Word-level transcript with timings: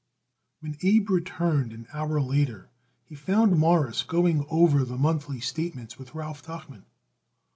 When 0.61 0.77
Abe 0.81 1.11
returned 1.11 1.71
an 1.73 1.85
hour 1.93 2.19
later 2.19 2.71
he 3.05 3.13
found 3.13 3.59
Morris 3.59 4.01
going 4.01 4.47
over 4.49 4.83
the 4.83 4.97
monthly 4.97 5.39
statements 5.39 5.99
with 5.99 6.15
Ralph 6.15 6.41
Tuchman. 6.41 6.85